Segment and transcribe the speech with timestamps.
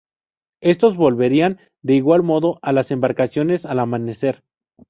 [0.63, 4.41] Estos volverían de igual modo a las embarcaciones al amanecer.